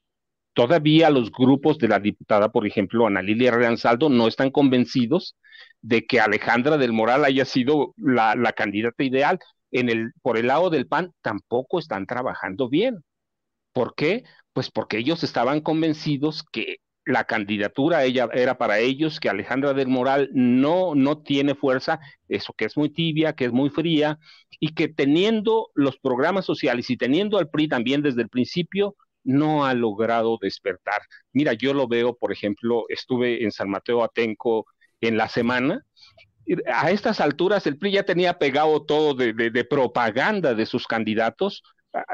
Todavía 0.52 1.10
los 1.10 1.32
grupos 1.32 1.76
de 1.78 1.88
la 1.88 1.98
diputada, 1.98 2.50
por 2.50 2.66
ejemplo, 2.68 3.08
Ana 3.08 3.20
Lilia 3.20 3.50
Reanzaldo, 3.50 4.08
no 4.08 4.28
están 4.28 4.52
convencidos 4.52 5.36
de 5.82 6.06
que 6.06 6.20
Alejandra 6.20 6.76
del 6.78 6.92
Moral 6.92 7.24
haya 7.24 7.44
sido 7.44 7.94
la, 7.96 8.36
la 8.36 8.52
candidata 8.52 9.02
ideal 9.02 9.40
en 9.72 9.90
el, 9.90 10.12
por 10.22 10.38
el 10.38 10.46
lado 10.46 10.70
del 10.70 10.86
PAN 10.86 11.12
tampoco 11.20 11.80
están 11.80 12.06
trabajando 12.06 12.68
bien. 12.68 13.02
¿Por 13.76 13.94
qué? 13.94 14.24
Pues 14.54 14.70
porque 14.70 14.96
ellos 14.96 15.22
estaban 15.22 15.60
convencidos 15.60 16.42
que 16.50 16.76
la 17.04 17.24
candidatura 17.24 18.04
ella 18.04 18.26
era 18.32 18.56
para 18.56 18.78
ellos, 18.78 19.20
que 19.20 19.28
Alejandra 19.28 19.74
del 19.74 19.88
Moral 19.88 20.30
no, 20.32 20.94
no 20.94 21.18
tiene 21.18 21.54
fuerza, 21.54 22.00
eso 22.26 22.54
que 22.54 22.64
es 22.64 22.78
muy 22.78 22.88
tibia, 22.88 23.34
que 23.34 23.44
es 23.44 23.52
muy 23.52 23.68
fría, 23.68 24.18
y 24.60 24.74
que 24.74 24.88
teniendo 24.88 25.68
los 25.74 25.98
programas 25.98 26.46
sociales 26.46 26.88
y 26.88 26.96
teniendo 26.96 27.36
al 27.36 27.50
PRI 27.50 27.68
también 27.68 28.00
desde 28.00 28.22
el 28.22 28.30
principio, 28.30 28.96
no 29.24 29.66
ha 29.66 29.74
logrado 29.74 30.38
despertar. 30.40 31.02
Mira, 31.34 31.52
yo 31.52 31.74
lo 31.74 31.86
veo, 31.86 32.16
por 32.16 32.32
ejemplo, 32.32 32.84
estuve 32.88 33.44
en 33.44 33.52
San 33.52 33.68
Mateo 33.68 34.02
Atenco 34.02 34.64
en 35.02 35.18
la 35.18 35.28
semana 35.28 35.84
a 36.72 36.90
estas 36.90 37.20
alturas 37.20 37.66
el 37.66 37.76
PRI 37.76 37.92
ya 37.92 38.02
tenía 38.04 38.38
pegado 38.38 38.84
todo 38.84 39.14
de, 39.14 39.66
propaganda 39.68 40.54
de 40.54 40.66
sus 40.66 40.86
candidatos. 40.86 41.62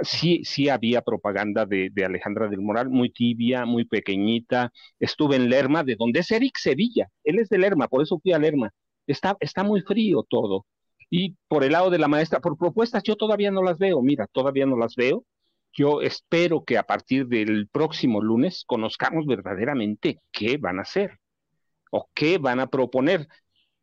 Sí, 0.02 0.42
sí 0.44 0.68
había 0.68 1.02
propaganda 1.02 1.66
de, 1.66 1.90
Alejandra 2.04 2.48
del 2.48 2.60
Moral, 2.60 2.90
muy 2.90 3.10
tibia, 3.10 3.64
muy 3.64 3.84
pequeñita. 3.84 4.72
Estuve 4.98 5.36
en 5.36 5.48
Lerma, 5.48 5.84
de 5.84 5.96
donde 5.96 6.20
es 6.20 6.30
Eric 6.30 6.56
Sevilla. 6.58 7.08
Él 7.24 7.38
es 7.38 7.48
de 7.48 7.58
Lerma, 7.58 7.88
por 7.88 8.02
eso 8.02 8.18
fui 8.20 8.32
a 8.32 8.38
Lerma. 8.38 8.70
Está, 9.06 9.36
está 9.40 9.64
muy 9.64 9.82
frío 9.82 10.24
todo. 10.28 10.66
Y 11.10 11.36
por 11.48 11.64
el 11.64 11.72
lado 11.72 11.90
de 11.90 11.98
la 11.98 12.08
maestra, 12.08 12.40
por 12.40 12.56
propuestas, 12.56 13.02
yo 13.02 13.16
todavía 13.16 13.50
no 13.50 13.62
las 13.62 13.78
veo. 13.78 14.02
Mira, 14.02 14.26
todavía 14.32 14.66
no 14.66 14.76
las 14.76 14.96
veo. 14.96 15.24
Yo 15.72 16.02
espero 16.02 16.64
que 16.64 16.78
a 16.78 16.82
partir 16.84 17.26
del 17.28 17.68
próximo 17.68 18.20
lunes 18.22 18.64
conozcamos 18.66 19.26
verdaderamente 19.26 20.20
qué 20.30 20.58
van 20.58 20.78
a 20.78 20.82
hacer 20.82 21.18
o 21.90 22.08
qué 22.14 22.38
van 22.38 22.60
a 22.60 22.68
proponer 22.68 23.28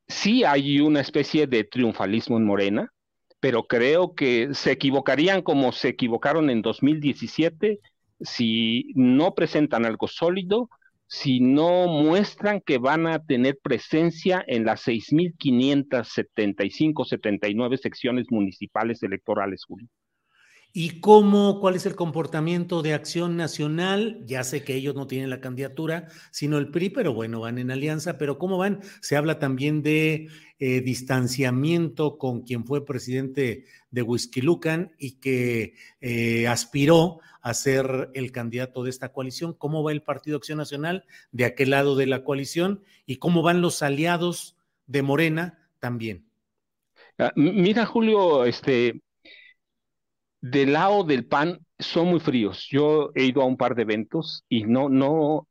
sí 0.10 0.44
hay 0.44 0.82
una 0.82 1.00
especie 1.02 1.48
de 1.48 1.64
triunfalismo 1.64 2.38
en 2.38 2.46
Morena, 2.46 2.92
pero 3.40 3.68
creo 3.68 4.16
que 4.16 4.54
se 4.54 4.72
equivocarían 4.72 5.42
como 5.42 5.72
se 5.72 5.90
equivocaron 5.90 6.50
en 6.50 6.62
2017 6.62 7.80
si 8.22 8.92
no 8.96 9.34
presentan 9.34 9.86
algo 9.86 10.08
sólido, 10.08 10.70
si 11.08 11.40
no 11.40 11.88
muestran 11.88 12.62
que 12.62 12.78
van 12.78 13.08
a 13.08 13.24
tener 13.24 13.58
presencia 13.62 14.44
en 14.46 14.66
las 14.66 14.86
6.575, 14.88 17.06
79 17.06 17.78
secciones 17.78 18.28
municipales 18.30 19.02
electorales, 19.04 19.64
Julio. 19.66 19.88
¿Y 20.72 21.00
cómo, 21.00 21.60
cuál 21.60 21.76
es 21.76 21.88
el 21.88 21.96
comportamiento 21.96 22.84
de 22.84 22.94
Acción 22.94 23.36
Nacional? 23.36 24.22
Ya 24.28 24.44
sé 24.44 24.64
que 24.64 24.76
ellos 24.76 24.94
no 24.94 25.08
tienen 25.08 25.32
la 25.32 25.42
candidatura, 25.42 26.10
sino 26.30 26.60
el 26.60 26.70
PRI, 26.70 26.92
pero 26.92 27.12
bueno, 27.12 27.40
van 27.40 27.58
en 27.58 27.72
alianza, 27.72 28.20
pero 28.20 28.38
¿cómo 28.38 28.60
van? 28.60 28.82
Se 29.02 29.18
habla 29.18 29.40
también 29.40 29.82
de 29.82 30.28
eh, 30.60 30.82
distanciamiento 30.82 32.20
con 32.20 32.42
quien 32.42 32.66
fue 32.66 32.86
presidente 32.86 33.66
de 33.90 34.06
Lucan 34.44 34.94
y 35.00 35.14
que 35.20 35.74
eh, 36.02 36.48
aspiró 36.48 37.20
a 37.42 37.56
ser 37.56 38.12
el 38.14 38.32
candidato 38.32 38.84
de 38.84 38.92
esta 38.92 39.12
coalición. 39.12 39.54
¿Cómo 39.54 39.84
va 39.84 39.92
el 39.92 40.04
Partido 40.04 40.38
Acción 40.38 40.60
Nacional 40.60 41.06
de 41.32 41.46
aquel 41.46 41.72
lado 41.72 41.96
de 41.96 42.06
la 42.06 42.24
coalición? 42.24 42.84
¿Y 43.08 43.16
cómo 43.18 43.42
van 43.42 43.62
los 43.62 43.82
aliados 43.82 44.56
de 44.86 45.02
Morena 45.02 45.68
también? 45.80 46.26
Ah, 47.18 47.32
mira, 47.36 47.88
Julio, 47.88 48.46
este, 48.46 49.02
del 50.42 50.74
lado 50.74 51.04
del 51.04 51.26
PAN 51.26 51.60
son 51.78 52.08
muy 52.08 52.20
fríos. 52.20 52.68
Yo 52.70 53.12
he 53.16 53.26
ido 53.26 53.42
a 53.42 53.46
un 53.46 53.58
par 53.58 53.76
de 53.76 53.84
eventos 53.84 54.44
y 54.50 54.64
no, 54.64 54.90
no, 54.90 55.48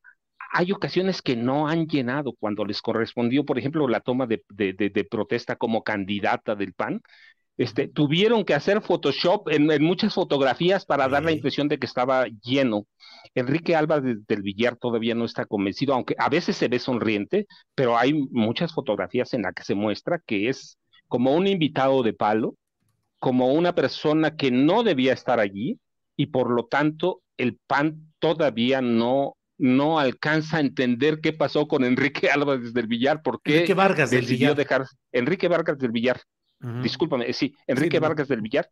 hay 0.53 0.73
ocasiones 0.73 1.23
que 1.23 1.37
no 1.37 1.69
han 1.69 1.87
llenado 1.87 2.33
cuando 2.39 2.65
les 2.65 2.81
correspondió, 2.81 3.45
por 3.45 3.59
ejemplo, 3.59 3.87
la 3.89 4.01
toma 4.01 4.27
de, 4.27 4.43
de, 4.49 5.09
protesta 5.11 5.57
como 5.57 5.83
candidata 5.83 6.55
del 6.55 6.73
PAN. 6.73 7.03
Este, 7.59 7.89
tuvieron 7.89 8.45
que 8.45 8.55
hacer 8.55 8.81
Photoshop 8.83 9.49
en, 9.51 9.67
muchas 9.83 10.15
fotografías 10.15 10.87
para 10.87 11.09
dar 11.09 11.25
la 11.25 11.33
impresión 11.33 11.69
de 11.69 11.79
que 11.79 11.87
estaba 11.87 12.27
lleno. 12.43 12.87
Enrique 13.35 13.75
Álvarez 13.77 14.27
del 14.27 14.43
Villar 14.43 14.77
todavía 14.77 15.15
no 15.15 15.25
está 15.25 15.45
convencido, 15.45 15.93
aunque 15.93 16.15
a 16.19 16.29
veces 16.29 16.57
se 16.57 16.69
ve 16.69 16.79
sonriente, 16.79 17.47
pero 17.75 17.99
hay 17.99 18.15
muchas 18.31 18.73
fotografías 18.73 19.35
en 19.35 19.43
las 19.43 19.55
que 19.55 19.65
se 19.65 19.75
muestra 19.75 20.21
que 20.25 20.49
es 20.49 20.79
como 21.09 21.35
un 21.35 21.47
invitado 21.47 22.03
de 22.03 22.13
palo, 22.13 22.55
como 23.19 23.53
una 23.53 23.75
persona 23.75 24.37
que 24.37 24.51
no 24.51 24.83
debía 24.83 25.13
estar 25.13 25.41
allí 25.41 25.81
y 26.17 26.27
por 26.27 26.51
lo 26.51 26.67
tanto 26.67 27.23
el 27.37 27.59
PAN 27.67 28.13
todavía 28.19 28.81
no 28.81 29.35
no 29.59 29.99
alcanza 29.99 30.59
a 30.59 30.61
entender 30.61 31.21
qué 31.21 31.33
pasó 31.33 31.67
con 31.67 31.85
Enrique 31.85 32.31
Álvarez 32.31 32.73
del 32.73 32.87
Villar, 32.87 33.23
por 33.23 33.43
qué 33.43 33.53
Enrique 33.57 33.75
Vargas 33.75 34.13
del 34.13 34.21
decidió 34.21 34.29
Villar. 34.29 34.57
dejar 34.57 34.87
Enrique 35.13 35.49
Vargas 35.49 35.79
del 35.79 35.91
Villar, 35.91 36.21
discúlpame, 36.81 37.33
sí, 37.33 37.55
Enrique 37.67 37.97
Sí, 37.97 38.01
no. 38.01 38.09
Vargas 38.09 38.29
del 38.29 38.41
Villar, 38.41 38.71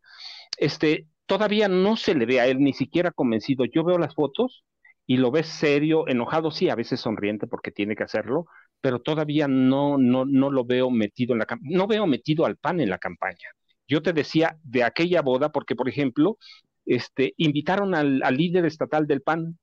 este, 0.57 1.07
todavía 1.25 1.67
no 1.67 1.97
se 1.97 2.15
le 2.15 2.25
ve 2.25 2.39
a 2.39 2.47
él 2.47 2.59
ni 2.59 2.73
siquiera 2.73 3.11
convencido. 3.11 3.65
Yo 3.65 3.83
veo 3.83 3.97
las 3.97 4.15
fotos 4.15 4.63
y 5.05 5.17
lo 5.17 5.31
ves 5.31 5.47
serio, 5.47 6.07
enojado, 6.07 6.51
sí, 6.51 6.69
a 6.69 6.75
veces 6.75 6.99
sonriente 6.99 7.47
porque 7.47 7.71
tiene 7.71 7.95
que 7.95 8.03
hacerlo, 8.03 8.45
pero 8.81 9.01
todavía 9.01 9.47
no, 9.47 9.97
no, 9.97 10.25
no 10.25 10.49
lo 10.51 10.65
veo 10.65 10.89
metido 10.89 11.33
en 11.33 11.39
la 11.39 11.47
no 11.61 11.87
veo 11.87 12.07
metido 12.07 12.45
al 12.45 12.57
PAN 12.57 12.81
en 12.81 12.89
la 12.89 12.97
campaña. 12.97 13.49
Yo 13.87 14.01
te 14.01 14.13
decía 14.13 14.57
de 14.63 14.83
aquella 14.83 15.21
boda, 15.21 15.51
porque 15.51 15.75
por 15.75 15.89
ejemplo, 15.89 16.37
este, 16.85 17.33
invitaron 17.37 17.95
al, 17.95 18.19
líder 18.35 18.65
estatal 18.65 19.07
del 19.07 19.21
PAN, 19.21 19.57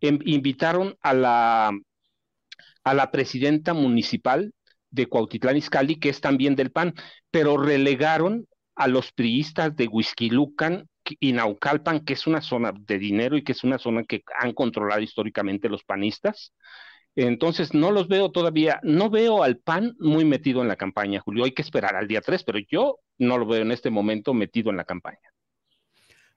em- 0.00 0.20
invitaron 0.24 0.96
a 1.02 1.14
la, 1.14 1.72
a 2.84 2.94
la 2.94 3.10
presidenta 3.10 3.74
municipal 3.74 4.52
de 4.90 5.06
Cuautitlán 5.06 5.56
Izcalli, 5.56 5.98
que 5.98 6.10
es 6.10 6.20
también 6.20 6.56
del 6.56 6.70
PAN, 6.70 6.94
pero 7.30 7.56
relegaron 7.56 8.46
a 8.74 8.88
los 8.88 9.12
priistas 9.12 9.74
de 9.76 9.88
Huizquilucan 9.88 10.88
y 11.20 11.32
Naucalpan, 11.32 12.04
que 12.04 12.12
es 12.14 12.26
una 12.26 12.40
zona 12.40 12.72
de 12.76 12.98
dinero 12.98 13.36
y 13.36 13.42
que 13.44 13.52
es 13.52 13.64
una 13.64 13.78
zona 13.78 14.04
que 14.04 14.22
han 14.38 14.52
controlado 14.52 15.00
históricamente 15.00 15.68
los 15.68 15.84
panistas. 15.84 16.52
Entonces, 17.14 17.74
no 17.74 17.90
los 17.90 18.08
veo 18.08 18.30
todavía, 18.30 18.80
no 18.82 19.10
veo 19.10 19.42
al 19.42 19.58
PAN 19.58 19.96
muy 19.98 20.24
metido 20.24 20.62
en 20.62 20.68
la 20.68 20.76
campaña, 20.76 21.20
Julio. 21.20 21.44
Hay 21.44 21.52
que 21.52 21.62
esperar 21.62 21.94
al 21.94 22.08
día 22.08 22.22
3, 22.22 22.42
pero 22.44 22.58
yo 22.70 23.00
no 23.18 23.36
lo 23.36 23.46
veo 23.46 23.62
en 23.62 23.72
este 23.72 23.90
momento 23.90 24.32
metido 24.32 24.70
en 24.70 24.78
la 24.78 24.84
campaña. 24.84 25.32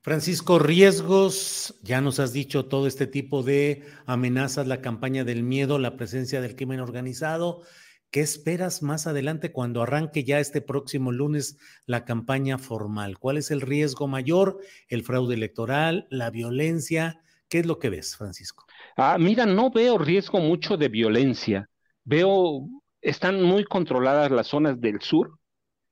Francisco, 0.01 0.59
riesgos, 0.59 1.79
ya 1.81 1.99
nos 1.99 2.19
has 2.19 2.31
dicho 2.31 2.65
todo 2.65 2.85
este 2.85 3.07
tipo 3.07 3.41
de 3.41 3.85
amenazas, 4.05 4.67
la 4.67 4.81
campaña 4.81 5.23
del 5.23 5.41
miedo, 5.41 5.79
la 5.79 5.97
presencia 5.97 6.41
del 6.41 6.55
crimen 6.55 6.79
organizado. 6.79 7.63
¿Qué 8.11 8.21
esperas 8.21 8.83
más 8.83 9.07
adelante 9.07 9.51
cuando 9.51 9.81
arranque 9.81 10.23
ya 10.23 10.39
este 10.39 10.61
próximo 10.61 11.11
lunes 11.11 11.57
la 11.87 12.05
campaña 12.05 12.59
formal? 12.59 13.17
¿Cuál 13.17 13.37
es 13.37 13.49
el 13.49 13.61
riesgo 13.61 14.07
mayor? 14.07 14.59
¿El 14.89 15.03
fraude 15.03 15.33
electoral? 15.33 16.05
¿La 16.11 16.29
violencia? 16.29 17.21
¿Qué 17.49 17.59
es 17.59 17.65
lo 17.65 17.77
que 17.79 17.89
ves, 17.89 18.15
Francisco? 18.17 18.65
Ah, 18.97 19.17
mira, 19.19 19.45
no 19.45 19.69
veo 19.69 19.97
riesgo 19.97 20.39
mucho 20.39 20.77
de 20.77 20.89
violencia. 20.89 21.69
Veo, 22.03 22.67
están 23.01 23.41
muy 23.41 23.63
controladas 23.63 24.31
las 24.31 24.47
zonas 24.47 24.79
del 24.79 25.01
sur 25.01 25.37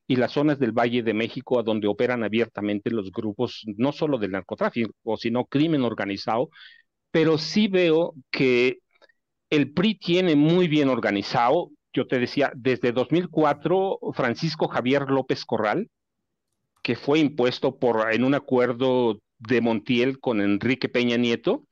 y 0.06 0.16
las 0.16 0.32
zonas 0.32 0.58
del 0.58 0.72
Valle 0.72 1.02
de 1.02 1.14
México, 1.14 1.58
a 1.58 1.62
donde 1.62 1.88
operan 1.88 2.24
abiertamente 2.24 2.90
los 2.90 3.10
grupos, 3.10 3.62
no 3.76 3.92
solo 3.92 4.18
del 4.18 4.32
narcotráfico, 4.32 5.16
sino 5.16 5.46
crimen 5.46 5.82
organizado, 5.82 6.50
pero 7.10 7.38
sí 7.38 7.68
veo 7.68 8.14
que 8.30 8.78
el 9.50 9.72
PRI 9.72 9.96
tiene 9.98 10.36
muy 10.36 10.68
bien 10.68 10.88
organizado, 10.88 11.70
yo 11.92 12.06
te 12.06 12.18
decía, 12.18 12.52
desde 12.56 12.92
2004, 12.92 13.98
Francisco 14.14 14.68
Javier 14.68 15.08
López 15.10 15.44
Corral, 15.44 15.88
que 16.82 16.96
fue 16.96 17.18
impuesto 17.18 17.78
por, 17.78 18.12
en 18.12 18.24
un 18.24 18.34
acuerdo 18.34 19.18
de 19.38 19.60
Montiel 19.60 20.20
con 20.20 20.40
Enrique 20.40 20.88
Peña 20.88 21.16
Nieto, 21.16 21.64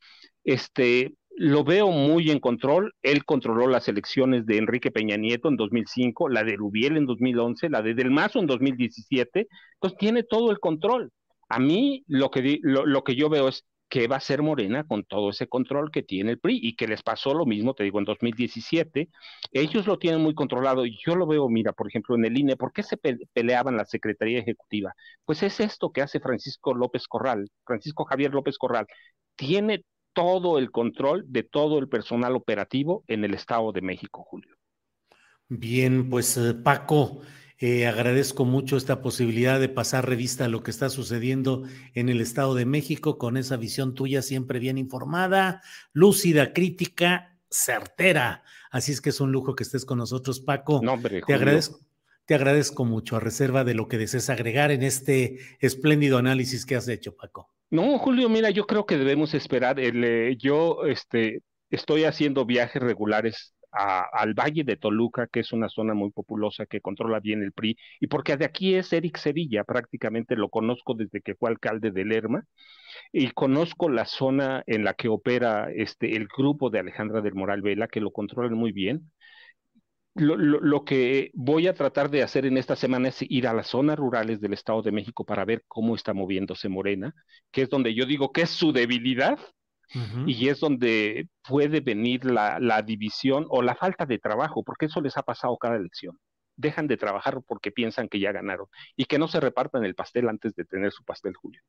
este, 0.44 1.14
lo 1.36 1.64
veo 1.64 1.90
muy 1.90 2.30
en 2.30 2.40
control. 2.40 2.94
Él 3.02 3.24
controló 3.24 3.66
las 3.66 3.88
elecciones 3.88 4.46
de 4.46 4.58
Enrique 4.58 4.90
Peña 4.90 5.16
Nieto 5.16 5.48
en 5.48 5.56
2005, 5.56 6.28
la 6.28 6.44
de 6.44 6.56
Rubiel 6.56 6.96
en 6.96 7.06
2011, 7.06 7.70
la 7.70 7.82
de 7.82 7.94
Del 7.94 8.10
Mazo 8.10 8.38
en 8.38 8.46
2017. 8.46 9.48
Entonces 9.74 9.98
tiene 9.98 10.22
todo 10.22 10.50
el 10.50 10.58
control. 10.58 11.10
A 11.48 11.58
mí 11.58 12.04
lo 12.06 12.30
que, 12.30 12.58
lo, 12.62 12.86
lo 12.86 13.04
que 13.04 13.14
yo 13.14 13.28
veo 13.28 13.48
es 13.48 13.64
que 13.92 14.08
va 14.08 14.16
a 14.16 14.20
ser 14.20 14.42
Morena 14.42 14.84
con 14.84 15.04
todo 15.04 15.30
ese 15.30 15.48
control 15.48 15.90
que 15.90 16.02
tiene 16.02 16.30
el 16.32 16.38
PRI 16.40 16.60
y 16.62 16.76
que 16.76 16.88
les 16.88 17.02
pasó 17.02 17.34
lo 17.34 17.44
mismo, 17.46 17.74
te 17.74 17.84
digo, 17.84 17.98
en 17.98 18.06
2017. 18.06 19.10
Ellos 19.52 19.86
lo 19.86 19.98
tienen 19.98 20.22
muy 20.22 20.34
controlado 20.34 20.86
y 20.86 20.98
yo 21.04 21.14
lo 21.16 21.26
veo, 21.26 21.48
mira, 21.50 21.72
por 21.74 21.88
ejemplo, 21.88 22.14
en 22.16 22.24
el 22.24 22.38
INE, 22.38 22.56
¿por 22.56 22.72
qué 22.72 22.82
se 22.82 22.96
pe- 22.96 23.18
peleaban 23.34 23.76
la 23.76 23.84
Secretaría 23.84 24.38
Ejecutiva? 24.40 24.94
Pues 25.26 25.42
es 25.42 25.60
esto 25.60 25.92
que 25.92 26.02
hace 26.02 26.20
Francisco 26.20 26.74
López 26.74 27.06
Corral, 27.08 27.50
Francisco 27.66 28.04
Javier 28.06 28.32
López 28.32 28.56
Corral. 28.58 28.86
Tiene 29.36 29.84
todo 30.14 30.58
el 30.58 30.70
control 30.70 31.24
de 31.28 31.42
todo 31.42 31.78
el 31.78 31.88
personal 31.90 32.34
operativo 32.36 33.04
en 33.08 33.24
el 33.24 33.34
Estado 33.34 33.72
de 33.72 33.82
México, 33.82 34.24
Julio. 34.24 34.56
Bien, 35.48 36.08
pues 36.08 36.36
eh, 36.38 36.54
Paco, 36.54 37.20
eh, 37.62 37.86
agradezco 37.86 38.44
mucho 38.44 38.76
esta 38.76 39.00
posibilidad 39.00 39.60
de 39.60 39.68
pasar 39.68 40.08
revista 40.08 40.46
a 40.46 40.48
lo 40.48 40.64
que 40.64 40.72
está 40.72 40.90
sucediendo 40.90 41.62
en 41.94 42.08
el 42.08 42.20
Estado 42.20 42.56
de 42.56 42.66
México 42.66 43.18
con 43.18 43.36
esa 43.36 43.56
visión 43.56 43.94
tuya 43.94 44.20
siempre 44.20 44.58
bien 44.58 44.78
informada, 44.78 45.62
lúcida, 45.92 46.52
crítica, 46.52 47.38
certera. 47.48 48.42
Así 48.72 48.90
es 48.90 49.00
que 49.00 49.10
es 49.10 49.20
un 49.20 49.30
lujo 49.30 49.54
que 49.54 49.62
estés 49.62 49.84
con 49.84 49.98
nosotros, 49.98 50.40
Paco. 50.40 50.80
No, 50.82 50.94
hombre, 50.94 51.22
Te 51.24 51.34
agradezco, 51.34 51.78
te 52.24 52.34
agradezco 52.34 52.84
mucho 52.84 53.14
a 53.14 53.20
reserva 53.20 53.62
de 53.62 53.74
lo 53.74 53.86
que 53.86 53.96
desees 53.96 54.28
agregar 54.28 54.72
en 54.72 54.82
este 54.82 55.38
espléndido 55.60 56.18
análisis 56.18 56.66
que 56.66 56.74
has 56.74 56.88
hecho, 56.88 57.14
Paco. 57.14 57.48
No, 57.70 57.96
Julio, 58.00 58.28
mira, 58.28 58.50
yo 58.50 58.66
creo 58.66 58.86
que 58.86 58.98
debemos 58.98 59.34
esperar. 59.34 59.78
El, 59.78 60.02
eh, 60.02 60.36
yo 60.36 60.84
este, 60.86 61.42
estoy 61.70 62.06
haciendo 62.06 62.44
viajes 62.44 62.82
regulares 62.82 63.54
al 63.72 64.34
Valle 64.34 64.64
de 64.64 64.76
Toluca, 64.76 65.26
que 65.26 65.40
es 65.40 65.52
una 65.52 65.68
zona 65.68 65.94
muy 65.94 66.10
populosa 66.10 66.66
que 66.66 66.80
controla 66.80 67.20
bien 67.20 67.42
el 67.42 67.52
PRI, 67.52 67.76
y 68.00 68.06
porque 68.08 68.36
de 68.36 68.44
aquí 68.44 68.74
es 68.74 68.92
Eric 68.92 69.16
Sevilla, 69.18 69.64
prácticamente 69.64 70.36
lo 70.36 70.48
conozco 70.50 70.94
desde 70.94 71.20
que 71.22 71.34
fue 71.34 71.50
alcalde 71.50 71.90
de 71.90 72.04
Lerma, 72.04 72.44
y 73.12 73.30
conozco 73.32 73.88
la 73.90 74.06
zona 74.06 74.62
en 74.66 74.84
la 74.84 74.94
que 74.94 75.08
opera 75.08 75.70
este, 75.74 76.16
el 76.16 76.28
grupo 76.28 76.70
de 76.70 76.80
Alejandra 76.80 77.20
del 77.22 77.34
Moral 77.34 77.62
Vela, 77.62 77.88
que 77.88 78.00
lo 78.00 78.12
controlan 78.12 78.54
muy 78.54 78.72
bien. 78.72 79.10
Lo, 80.14 80.36
lo- 80.36 80.60
lo 80.60 80.84
que 80.84 81.30
voy 81.34 81.66
a 81.68 81.74
tratar 81.74 82.10
de 82.10 82.22
hacer 82.22 82.44
en 82.44 82.58
esta 82.58 82.76
semana 82.76 83.08
es 83.08 83.22
ir 83.22 83.46
a 83.48 83.54
las 83.54 83.68
zonas 83.68 83.98
rurales 83.98 84.40
del 84.40 84.52
Estado 84.52 84.82
de 84.82 84.92
México 84.92 85.24
para 85.24 85.44
ver 85.46 85.64
cómo 85.68 85.94
está 85.96 86.12
moviéndose 86.12 86.68
Morena, 86.68 87.14
que 87.50 87.62
es 87.62 87.70
donde 87.70 87.94
yo 87.94 88.04
digo 88.06 88.30
que 88.32 88.42
es 88.42 88.50
su 88.50 88.72
debilidad 88.72 89.38
Y 90.26 90.48
es 90.48 90.60
donde 90.60 91.28
puede 91.46 91.80
venir 91.80 92.24
la, 92.24 92.58
la 92.58 92.82
división 92.82 93.46
o 93.48 93.62
la 93.62 93.74
falta 93.74 94.06
de 94.06 94.18
trabajo, 94.18 94.62
porque 94.62 94.86
eso 94.86 95.00
les 95.00 95.16
ha 95.16 95.22
pasado 95.22 95.56
cada 95.58 95.76
elección. 95.76 96.18
Dejan 96.56 96.86
de 96.86 96.96
trabajar 96.96 97.40
porque 97.46 97.70
piensan 97.70 98.08
que 98.08 98.20
ya 98.20 98.32
ganaron 98.32 98.66
y 98.96 99.06
que 99.06 99.18
no 99.18 99.28
se 99.28 99.40
repartan 99.40 99.84
el 99.84 99.94
pastel 99.94 100.28
antes 100.28 100.54
de 100.54 100.64
tener 100.64 100.92
su 100.92 101.04
pastel, 101.04 101.34
Julio. 101.34 101.60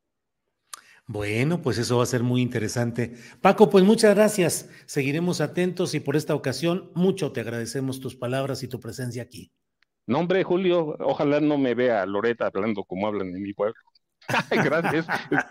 Bueno, 1.06 1.62
pues 1.62 1.78
eso 1.80 1.98
va 1.98 2.04
a 2.04 2.08
ser 2.08 2.24
muy 2.24 2.42
interesante. 2.42 3.16
Paco, 3.42 3.70
pues 3.70 3.84
muchas 3.84 4.16
gracias. 4.16 4.70
Seguiremos 4.86 5.42
atentos 5.42 5.94
y 5.96 6.00
por 6.00 6.16
esta 6.16 6.34
ocasión 6.34 6.92
mucho 6.96 7.34
te 7.34 7.42
agradecemos 7.42 8.00
tus 8.00 8.16
palabras 8.16 8.64
y 8.64 8.70
tu 8.70 8.80
presencia 8.80 9.22
aquí. 9.22 9.52
No, 10.06 10.20
hombre, 10.20 10.44
Julio, 10.44 10.96
ojalá 11.00 11.42
no 11.42 11.58
me 11.58 11.76
vea 11.76 12.06
Loreta 12.06 12.48
hablando 12.48 12.84
como 12.86 13.08
hablan 13.08 13.30
en 13.36 13.42
mi 13.42 13.54
pueblo. 13.54 13.76
Gracias. 14.50 15.06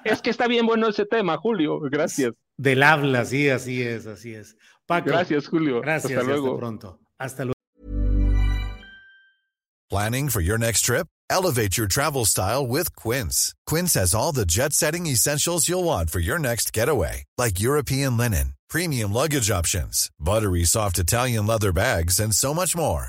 Es 0.04 0.22
que 0.22 0.30
está 0.30 0.46
bien 0.46 0.66
bueno 0.66 0.88
ese 0.88 1.06
tema, 1.06 1.36
Julio. 1.38 1.80
Gracias. 1.80 2.32
Del 2.56 2.82
habla, 2.82 3.24
sí, 3.24 3.48
así 3.48 3.82
es, 3.82 4.06
así 4.06 4.34
es. 4.34 4.56
Paco. 4.86 5.10
Gracias, 5.10 5.48
Julio. 5.48 5.80
Gracias, 5.80 6.12
Hasta 6.12 6.24
luego. 6.24 6.48
hasta 6.48 6.58
pronto. 6.58 7.00
Hasta 7.18 7.44
luego. 7.44 7.52
Planning 9.90 10.28
for 10.30 10.40
your 10.40 10.58
next 10.58 10.82
trip? 10.86 11.06
Elevate 11.28 11.76
your 11.76 11.86
travel 11.86 12.24
style 12.24 12.66
with 12.66 12.94
Quince. 12.96 13.54
Quince 13.66 13.94
has 13.94 14.14
all 14.14 14.32
the 14.32 14.46
jet 14.46 14.72
setting 14.72 15.06
essentials 15.06 15.68
you'll 15.68 15.84
want 15.84 16.10
for 16.10 16.18
your 16.20 16.38
next 16.38 16.72
getaway, 16.72 17.24
like 17.38 17.60
European 17.60 18.16
linen, 18.16 18.54
premium 18.68 19.12
luggage 19.12 19.50
options, 19.50 20.10
buttery 20.18 20.64
soft 20.64 20.98
Italian 20.98 21.46
leather 21.46 21.72
bags, 21.72 22.20
and 22.20 22.34
so 22.34 22.52
much 22.54 22.76
more. 22.76 23.08